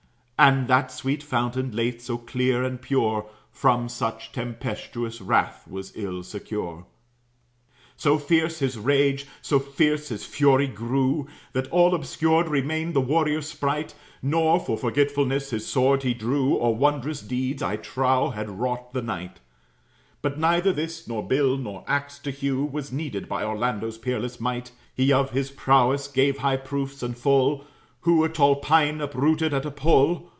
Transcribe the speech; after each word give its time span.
And 0.43 0.67
that 0.69 0.91
sweet 0.91 1.21
fountain, 1.21 1.69
late 1.75 2.01
so 2.01 2.17
clear 2.17 2.63
and 2.63 2.81
pure, 2.81 3.27
From 3.51 3.87
such 3.87 4.31
tempestous 4.31 5.21
wrath 5.21 5.67
was 5.67 5.93
ill 5.95 6.23
secure. 6.23 6.87
So 7.95 8.17
fierce 8.17 8.57
his 8.57 8.75
rage, 8.75 9.27
so 9.43 9.59
fierce 9.59 10.09
his 10.09 10.25
fury 10.25 10.65
grew, 10.65 11.27
That 11.53 11.69
all 11.69 11.93
obscured 11.93 12.47
remained 12.49 12.95
the 12.95 13.01
warrior's 13.01 13.49
sprite; 13.49 13.93
Nor, 14.23 14.59
for 14.59 14.79
forgetfulness, 14.79 15.51
his 15.51 15.67
sword 15.67 16.01
he 16.01 16.15
drew, 16.15 16.55
Or 16.55 16.75
wondrous 16.75 17.21
deeds, 17.21 17.61
I 17.61 17.75
trow, 17.75 18.31
had 18.31 18.49
wrought 18.49 18.93
the 18.93 19.03
knight; 19.03 19.39
But 20.23 20.39
neither 20.39 20.73
this, 20.73 21.07
nor 21.07 21.21
bill, 21.21 21.55
nor 21.55 21.83
axe 21.87 22.17
to 22.17 22.31
hew, 22.31 22.65
Was 22.65 22.91
needed 22.91 23.29
by 23.29 23.43
Orlando's 23.43 23.99
peerless 23.99 24.39
might. 24.39 24.71
He 24.95 25.13
of 25.13 25.29
his 25.33 25.51
prowess 25.51 26.07
gave 26.07 26.39
high 26.39 26.57
proofs 26.57 27.03
and 27.03 27.15
full, 27.15 27.63
Who 28.05 28.23
a 28.23 28.29
tall 28.29 28.55
pine 28.55 28.99
uprooted 29.01 29.53
at 29.53 29.63
a 29.63 29.69
pull. 29.71 30.27